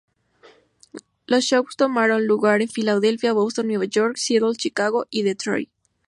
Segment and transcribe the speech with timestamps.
[1.27, 5.69] Los shows tomaron lugar en Filadelfia, Boston, Nueva York, Seattle, Chicago y Detroit.